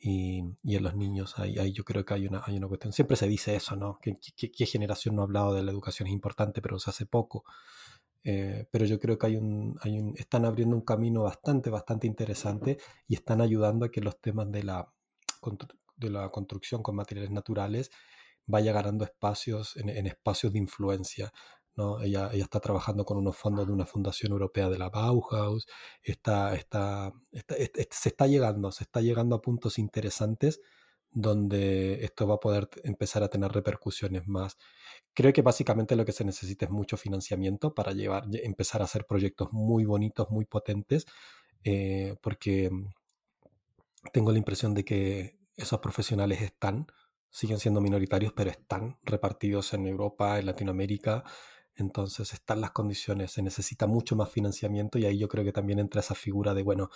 [0.00, 1.38] y, en los niños.
[1.38, 2.92] Ahí, ahí, yo creo que hay una, hay una cuestión.
[2.92, 3.98] Siempre se dice eso, ¿no?
[4.00, 7.44] ¿Qué, qué, generación no ha hablado de la educación es importante, pero se hace poco?
[8.24, 12.06] Eh, pero yo creo que hay un, hay un, están abriendo un camino bastante, bastante
[12.06, 14.92] interesante y están ayudando a que los temas de la,
[15.96, 17.90] de la construcción con materiales naturales
[18.46, 21.32] vaya ganando espacios en, en espacios de influencia.
[22.02, 25.66] Ella, ella, está trabajando con unos fondos de una fundación europea de la Bauhaus,
[26.02, 27.12] está, está,
[27.90, 30.60] se está llegando, se está llegando a puntos interesantes
[31.12, 34.56] donde esto va a poder empezar a tener repercusiones más.
[35.14, 39.06] Creo que básicamente lo que se necesita es mucho financiamiento para llevar, empezar a hacer
[39.06, 41.06] proyectos muy bonitos, muy potentes,
[41.64, 42.90] eh, porque mm,
[44.12, 46.86] tengo la impresión de que esos profesionales están,
[47.28, 51.24] siguen siendo minoritarios, pero están repartidos en Europa, en Latinoamérica.
[51.80, 55.78] Entonces están las condiciones, se necesita mucho más financiamiento y ahí yo creo que también
[55.78, 56.90] entra esa figura de, bueno,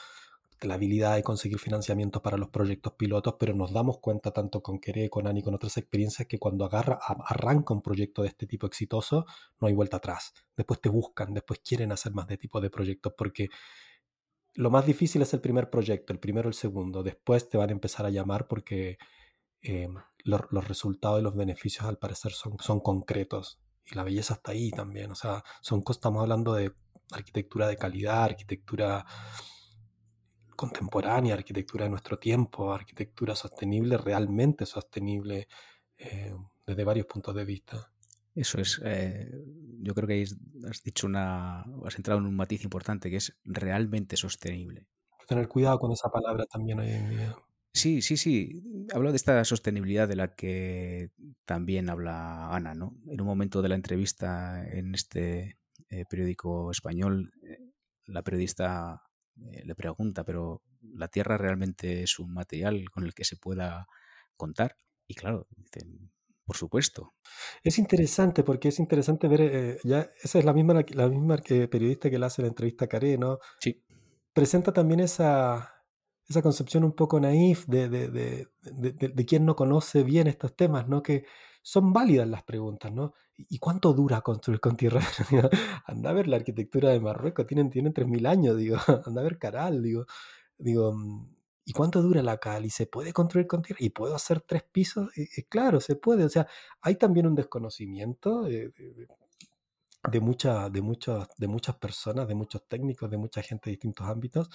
[0.60, 4.78] la habilidad de conseguir financiamiento para los proyectos pilotos, pero nos damos cuenta tanto con
[4.78, 8.66] Quere, con Ani, con otras experiencias que cuando agarra, arranca un proyecto de este tipo
[8.66, 9.26] exitoso,
[9.60, 10.32] no hay vuelta atrás.
[10.56, 13.48] Después te buscan, después quieren hacer más de tipo de proyectos porque
[14.54, 17.02] lo más difícil es el primer proyecto, el primero, el segundo.
[17.02, 18.98] Después te van a empezar a llamar porque
[19.62, 19.88] eh,
[20.24, 23.60] los, resultados y los beneficios al parecer son, son concretos.
[23.84, 25.10] Y la belleza está ahí también.
[25.10, 26.72] O sea, son, estamos hablando de
[27.12, 29.04] arquitectura de calidad, arquitectura
[30.56, 35.48] contemporánea, arquitectura de nuestro tiempo, arquitectura sostenible, realmente sostenible
[35.98, 36.34] eh,
[36.66, 37.90] desde varios puntos de vista.
[38.34, 39.30] Eso es, eh,
[39.80, 40.24] yo creo que
[40.68, 44.86] has dicho una, has entrado en un matiz importante que es realmente sostenible.
[45.28, 47.36] Tener cuidado con esa palabra también hoy en día.
[47.74, 48.62] Sí, sí, sí.
[48.94, 51.10] Hablo de esta sostenibilidad de la que
[51.44, 52.96] también habla Ana, ¿no?
[53.08, 55.58] En un momento de la entrevista en este
[55.90, 57.32] eh, periódico español,
[58.06, 59.02] la periodista
[59.36, 63.88] eh, le pregunta, pero ¿la Tierra realmente es un material con el que se pueda
[64.36, 64.76] contar?
[65.08, 66.12] Y claro, dicen,
[66.44, 67.14] por supuesto.
[67.64, 72.08] Es interesante porque es interesante ver, eh, ya esa es la misma, la misma periodista
[72.08, 73.38] que le hace la entrevista a Caré, ¿no?
[73.58, 73.82] Sí.
[74.32, 75.73] Presenta también esa,
[76.28, 78.48] esa concepción un poco naif de, de, de,
[78.92, 81.02] de, quien no conoce bien estos temas, ¿no?
[81.02, 81.24] Que
[81.62, 83.14] son válidas las preguntas, ¿no?
[83.36, 85.00] ¿Y cuánto dura construir con tierra?
[85.86, 89.38] anda a ver la arquitectura de Marruecos, tienen, tienen 3.000 años, digo, anda a ver
[89.38, 90.06] Caral, digo,
[90.56, 91.34] digo, mm,
[91.66, 92.64] ¿y cuánto dura la cal?
[92.64, 93.78] ¿Y se puede construir con tierra?
[93.80, 95.10] ¿Y puedo hacer tres pisos?
[95.48, 96.46] claro, se puede, o sea,
[96.80, 98.72] hay también un desconocimiento de,
[100.10, 104.06] de, mucha, de, muchas, de muchas personas, de muchos técnicos, de mucha gente de distintos
[104.06, 104.48] ámbitos,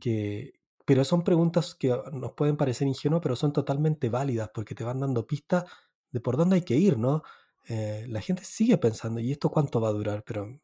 [0.00, 4.84] que, pero son preguntas que nos pueden parecer ingenuas, pero son totalmente válidas porque te
[4.84, 5.64] van dando pistas
[6.10, 7.22] de por dónde hay que ir, ¿no?
[7.66, 10.22] Eh, la gente sigue pensando, ¿y esto cuánto va a durar?
[10.24, 10.60] Pero,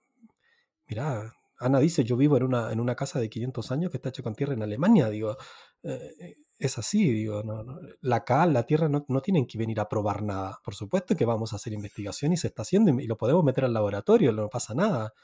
[0.86, 4.10] mira, Ana dice, yo vivo en una, en una casa de 500 años que está
[4.10, 5.36] hecha con tierra en Alemania, digo,
[5.82, 7.64] eh, es así, digo, no,
[8.02, 10.60] la cal, la tierra no, no, tienen que venir a probar nada.
[10.62, 13.64] Por supuesto que vamos a hacer investigación y se está haciendo y lo podemos meter
[13.64, 15.14] al laboratorio, no pasa nada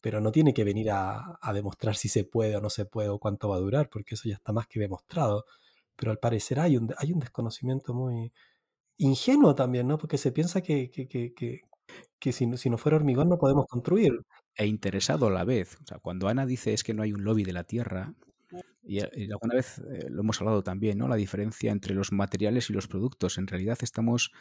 [0.00, 3.18] pero no tiene que venir a, demostrar si se puede o no se puede o
[3.18, 5.44] cuánto va a durar, porque eso ya está más que demostrado.
[5.96, 8.32] Pero al parecer hay un, hay un desconocimiento muy
[8.96, 9.98] ingenuo también, ¿no?
[9.98, 11.34] Porque se piensa que, que, que,
[12.18, 14.12] que, si, si, no fuera hormigón no podemos construir.
[14.56, 15.76] E interesado a la vez.
[15.82, 18.14] O sea, cuando Ana dice es que no hay un lobby de la Tierra,
[18.82, 21.06] y, alguna vez eh, lo hemos hablado también, ¿no?
[21.06, 23.38] La diferencia entre los materiales y los productos.
[23.38, 24.32] En realidad estamos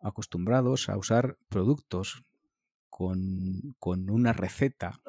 [0.00, 2.24] acostumbrados a usar productos
[2.98, 5.00] con, una receta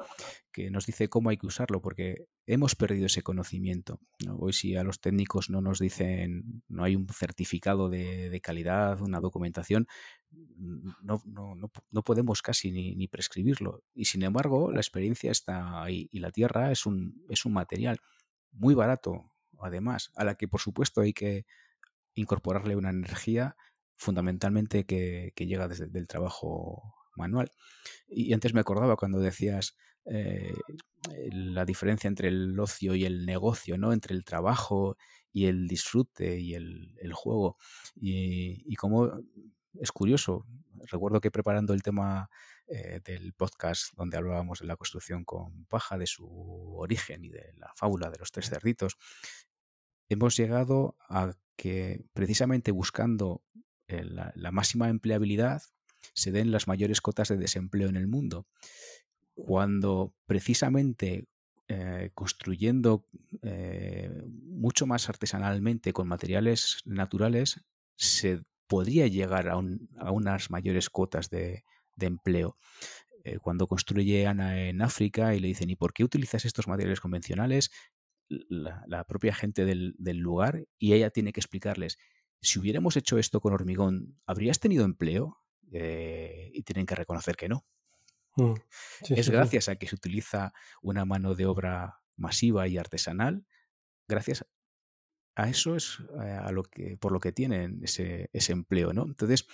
[0.52, 3.98] que nos dice cómo hay que usarlo, porque hemos perdido ese conocimiento.
[4.38, 9.18] Hoy si a los técnicos no nos dicen, no hay un certificado de, calidad, una
[9.18, 9.88] documentación,
[11.02, 13.82] no, no, podemos casi ni, prescribirlo.
[13.92, 17.98] Y sin embargo, la experiencia está ahí y la tierra es un, es un material
[18.52, 21.44] muy barato, además, a la que por supuesto hay que
[22.14, 23.56] incorporarle una energía
[23.96, 27.50] fundamentalmente que, que llega desde el trabajo manual.
[28.08, 30.54] Y antes me acordaba cuando decías eh,
[31.32, 33.92] la diferencia entre el ocio y el negocio, ¿no?
[33.92, 34.96] Entre el trabajo
[35.32, 37.56] y el disfrute y el, juego.
[37.94, 39.10] Y, y como
[39.74, 40.46] es curioso,
[40.90, 42.28] recuerdo que preparando el tema
[42.66, 46.26] eh, del podcast donde hablábamos de la construcción con paja, de su
[46.76, 48.96] origen y de la fábula de los tres cerditos,
[50.08, 53.42] hemos llegado a que precisamente buscando
[53.86, 55.62] eh, la máxima empleabilidad,
[56.14, 58.46] se den las mayores cotas de desempleo en el mundo.
[59.34, 61.26] Cuando precisamente
[61.72, 63.06] eh, construyendo
[63.42, 67.60] eh, mucho más artesanalmente con materiales naturales,
[67.94, 71.62] se podría llegar a, unas mayores cotas de,
[72.00, 72.56] empleo.
[73.22, 76.98] Eh, cuando construye Ana en África y le dicen, ¿y por qué utilizas estos materiales
[76.98, 77.70] convencionales?
[78.28, 81.98] La, propia gente del, del, lugar y ella tiene que explicarles,
[82.40, 85.39] si hubiéramos hecho esto con hormigón, ¿habrías tenido empleo?
[85.72, 87.64] Eh, y tienen que reconocer que no.
[88.36, 88.54] Mm,
[89.10, 90.52] es gracias a que se utiliza
[90.82, 93.44] una mano de obra masiva y artesanal,
[94.06, 94.46] gracias
[95.34, 99.04] a eso es eh, a lo que, por lo que tienen ese, empleo, ¿no?
[99.04, 99.46] Entonces,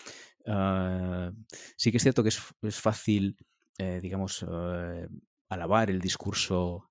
[0.47, 1.33] ah,
[1.77, 3.37] sí que es cierto que es, fácil,
[3.79, 4.45] eh, digamos,
[5.49, 6.91] alabar el discurso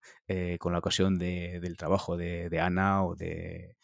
[0.59, 3.75] con la ocasión del trabajo de, Ana o de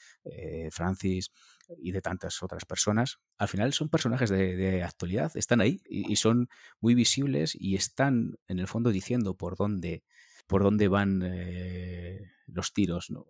[0.71, 1.31] Francis,
[1.79, 6.49] y de tantas otras personas, al final son personajes de, actualidad, están ahí y, son
[6.79, 10.03] muy visibles y están en el fondo diciendo por dónde,
[10.47, 13.09] por dónde van eh, los tiros.
[13.11, 13.25] ¿no?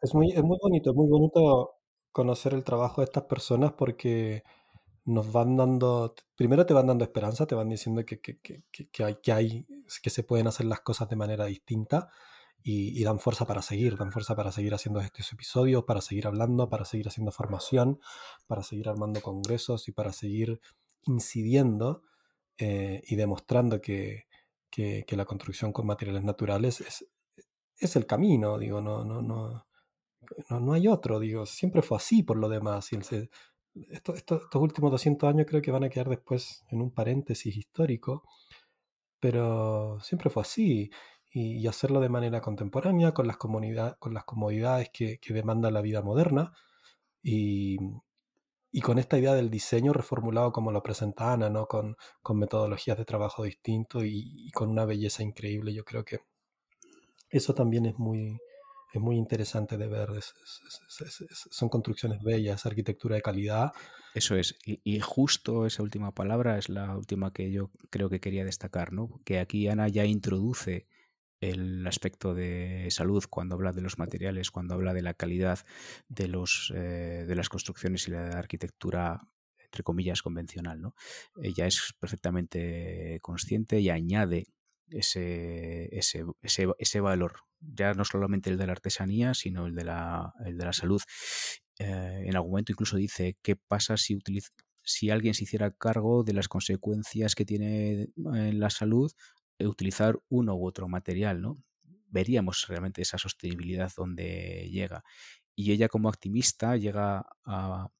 [0.00, 1.74] Es, muy, es muy bonito, muy bonito
[2.12, 4.42] conocer el trabajo de estas personas porque
[5.04, 9.04] nos van dando, primero te van dando esperanza, te van diciendo que, que, que, que,
[9.04, 9.66] hay, que hay,
[10.02, 12.10] que se pueden hacer las cosas de manera distinta
[12.62, 16.68] y, dan fuerza para seguir, dan fuerza para seguir haciendo estos episodios, para seguir hablando,
[16.68, 18.00] para seguir haciendo formación,
[18.48, 20.60] para seguir armando congresos y para seguir
[21.04, 22.02] incidiendo
[22.58, 24.26] eh, y demostrando que,
[24.70, 27.06] que, la construcción con materiales naturales es,
[27.78, 29.66] es el camino, digo, no, no, no,
[30.50, 32.92] no, no hay otro, digo, siempre fue así por lo demás.
[32.92, 33.30] Y el,
[33.90, 38.24] estos, estos, últimos 200 años creo que van a quedar después en un paréntesis histórico,
[39.20, 40.90] pero siempre fue así.
[41.38, 46.52] Y, hacerlo de manera contemporánea, con las, con las comodidades que, demanda la vida moderna,
[47.22, 47.76] y,
[48.82, 51.66] con esta idea del diseño reformulado como lo presenta Ana, ¿no?
[51.66, 55.74] con, con metodologías de trabajo distintos y, y, con una belleza increíble.
[55.74, 56.20] Yo creo que
[57.30, 58.38] eso también es muy,
[58.96, 60.08] es muy interesante de ver.
[61.50, 63.72] son construcciones bellas, arquitectura de calidad.
[64.14, 64.56] Eso es.
[64.64, 69.20] Y, justo esa última palabra es la última que yo creo que quería destacar, ¿no?
[69.24, 70.86] Que aquí Ana ya introduce
[71.40, 75.60] el aspecto de salud cuando habla de los materiales, cuando habla de la calidad
[76.08, 79.20] de, los, eh, de las construcciones y la arquitectura
[79.64, 80.94] entre comillas convencional, ¿no?
[81.42, 84.46] Ella es perfectamente consciente y añade
[84.88, 89.84] ese, ese, ese, ese valor ya no solamente el de la artesanía, sino el de
[89.84, 91.02] la, el de la salud.
[91.78, 94.18] Eh, en algún momento incluso dice, ¿qué pasa si,
[94.82, 99.12] si alguien se hiciera cargo de las consecuencias que tiene en la salud
[99.60, 101.40] utilizar uno u otro material?
[101.40, 101.62] ¿no?
[102.08, 105.04] Veríamos realmente esa sostenibilidad donde llega.
[105.54, 107.90] Y ella como activista llega a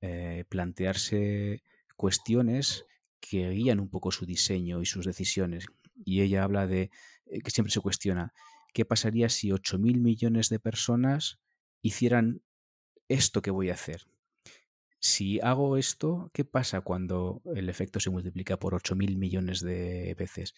[0.00, 1.62] eh, plantearse
[1.96, 2.86] cuestiones
[3.20, 5.66] que guían un poco su diseño y sus decisiones.
[6.04, 6.90] Y ella habla de
[7.26, 8.32] eh, que siempre se cuestiona,
[8.72, 11.38] ¿qué pasaría si 8.000 millones de personas
[11.82, 12.42] hicieran
[13.08, 14.06] esto que voy a hacer?
[14.98, 20.54] Si hago esto, ¿qué pasa cuando el efecto se multiplica por 8.000 millones de veces?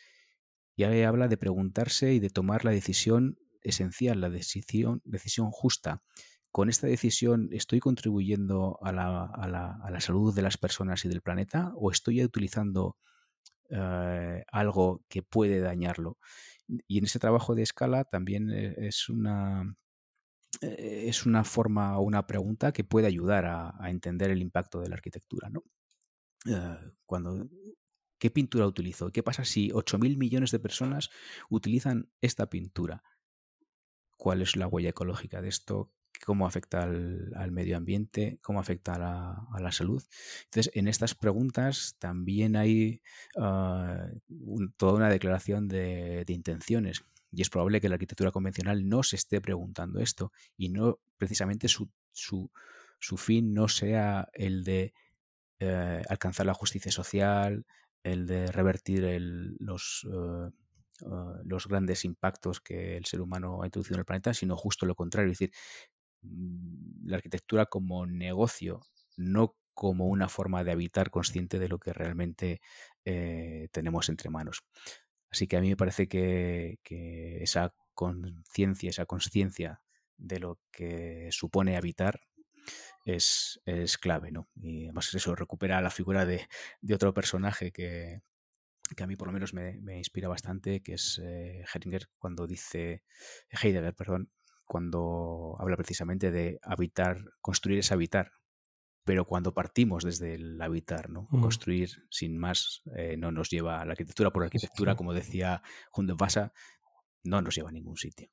[0.77, 6.03] Y ahí habla de preguntarse y de tomar la decisión esencial, la decisión, decisión justa.
[6.51, 11.91] ¿Con esta decisión estoy contribuyendo a la, salud de las personas y del planeta o
[11.91, 12.97] estoy utilizando
[13.71, 16.19] eh, algo que puede dañarlo?
[16.87, 19.77] Y en ese trabajo de escala también eh, es una,
[20.61, 24.89] eh, es una forma o una pregunta que puede ayudar a, entender el impacto de
[24.89, 25.51] la arquitectura.
[25.51, 25.65] ¿no?
[27.07, 27.49] Cuando,
[28.25, 29.13] ¿Qué pintura utilizo?
[29.13, 31.11] ¿Qué pasa si 8.000 millones de personas
[31.51, 33.05] utilizan esta pintura?
[34.17, 35.93] ¿Cuál es la huella ecológica de esto?
[36.25, 40.03] cómo afecta al, medio ambiente, cómo afecta a la, salud.
[40.45, 43.03] Entonces, en estas preguntas también hay
[43.37, 44.07] ah,
[44.79, 47.05] toda una declaración de, intenciones.
[47.31, 51.69] Y es probable que la arquitectura convencional no se esté preguntando esto y no precisamente
[51.69, 51.91] su,
[53.19, 54.95] fin no sea el de
[55.59, 57.67] eh, alcanzar la justicia social,
[58.05, 59.05] el de revertir
[59.59, 60.51] los, eh,
[61.07, 64.87] ah, los grandes impactos que el ser humano ha introducido en el planeta, sino justo
[64.87, 65.55] lo contrario, es decir,
[66.25, 68.81] Mm, la arquitectura como negocio,
[69.17, 72.61] no como una forma de habitar consciente de lo que realmente
[73.05, 74.65] eh, tenemos entre manos.
[75.31, 76.79] Así que a mí me parece que,
[77.43, 79.83] esa conciencia, esa conciencia
[80.17, 82.21] de lo que supone habitar
[83.05, 83.61] es,
[84.01, 84.49] clave, ¿no?
[84.57, 86.49] Y además eso recupera la figura de,
[86.93, 88.23] otro personaje que,
[88.97, 91.65] a mí por lo menos me, inspira bastante, que es eh,
[92.19, 93.03] cuando dice,
[93.51, 94.31] Heidegger, perdón,
[94.65, 98.33] cuando habla precisamente de habitar, construir es habitar,
[99.05, 101.29] pero cuando partimos desde el habitar, ¿no?
[101.29, 106.15] Construir sin más eh, no nos lleva a la arquitectura por arquitectura, como decía Junde
[106.17, 106.53] Vasa,
[107.23, 108.31] no nos lleva a ningún sitio.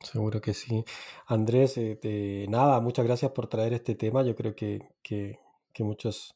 [0.00, 0.84] Seguro que sí.
[1.26, 4.22] Andrés, eh, nada, muchas gracias por traer este tema.
[4.22, 5.40] Yo creo que, que,
[5.72, 6.34] que muchas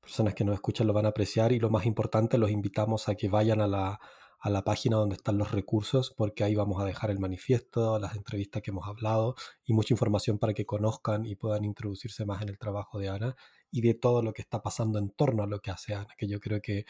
[0.00, 3.14] personas que nos escuchan lo van a apreciar y lo más importante, los invitamos a
[3.14, 4.00] que vayan a la,
[4.40, 8.14] a la página donde están los recursos, porque ahí vamos a dejar el manifiesto, las
[8.16, 9.34] entrevistas que hemos hablado
[9.64, 13.36] y mucha información para que conozcan y puedan introducirse más en el trabajo de Ana
[13.70, 16.28] y de todo lo que está pasando en torno a lo que hace Ana, que
[16.28, 16.86] yo creo que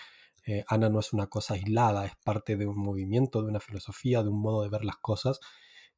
[0.47, 4.23] eh, Ana no es una cosa aislada, es parte de un movimiento, de una filosofía,
[4.23, 5.41] de un modo de ver las cosas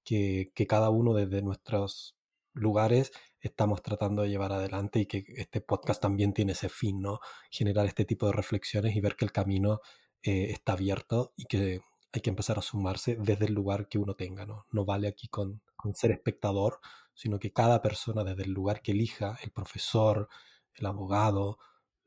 [0.09, 2.17] que, cada uno desde nuestros
[2.55, 7.21] lugares estamos tratando de llevar adelante y que este podcast también tiene ese fin, ¿no?
[7.51, 9.81] Generar este tipo de reflexiones y ver que el camino
[10.23, 11.81] eh, está abierto y que
[12.13, 14.67] hay que empezar a sumarse desde el lugar que uno tenga, ¿no?
[14.73, 15.61] No vale aquí con,
[15.95, 16.81] ser espectador,
[17.15, 20.29] sino que cada persona desde el lugar que elija, el profesor,
[20.75, 21.59] el abogado,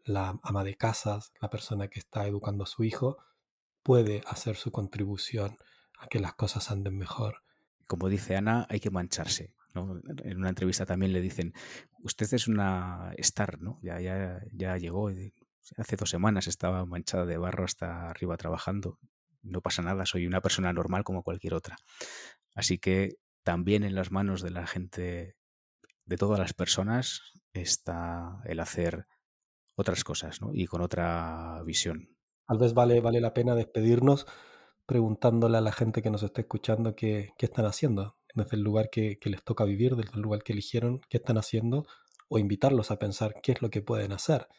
[0.03, 3.17] la ama de casas, la persona que está educando a su hijo,
[3.83, 5.57] puede hacer su contribución
[5.99, 7.43] a que las cosas anden mejor.
[7.91, 9.53] Como dice Ana, hay que mancharse.
[9.75, 11.51] En una entrevista también le dicen,
[11.99, 13.79] usted es una star, ¿no?
[13.81, 15.09] Ya, ya, ya llegó,
[15.75, 18.97] hace dos semanas estaba manchada de barro hasta arriba trabajando.
[19.41, 21.75] No pasa nada, soy una persona normal como cualquier otra.
[22.55, 25.35] Así que también en las manos de la gente,
[26.05, 29.05] de todas las personas, está el hacer
[29.75, 30.51] otras cosas, ¿no?
[30.53, 32.15] Y con otra visión.
[32.47, 34.27] Tal vez vale, vale la pena despedirnos
[34.91, 38.89] preguntándole a la gente que nos está escuchando qué, qué están haciendo desde el lugar
[38.89, 41.87] que, les toca vivir, desde el lugar que eligieron, qué están haciendo,
[42.27, 44.49] o invitarlos a pensar qué es lo que pueden hacer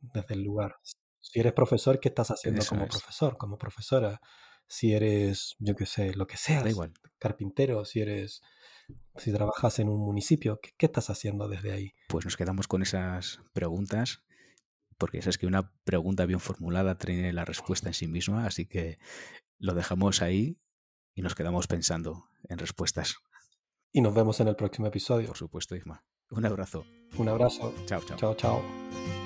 [0.00, 0.80] desde el lugar.
[1.20, 4.20] Si eres profesor, ¿qué estás haciendo como profesor, como profesora?
[4.66, 6.92] Si eres, yo qué sé, lo que seas, igual.
[7.20, 8.42] carpintero, si eres,
[9.14, 11.92] si trabajas en un municipio, ¿qué, ¿qué estás haciendo desde ahí?
[12.08, 14.24] Pues nos quedamos con esas preguntas
[14.98, 18.98] porque es que una pregunta bien formulada tiene la respuesta en sí misma, así que
[19.58, 20.58] lo dejamos ahí
[21.14, 23.16] y nos quedamos pensando en respuestas.
[23.92, 25.28] Y nos vemos en el próximo episodio.
[25.28, 26.04] Por supuesto, Isma.
[26.30, 26.84] Un abrazo.
[27.16, 27.72] Un abrazo.
[27.86, 28.18] Chao, chao.
[28.18, 29.25] Chao, chao.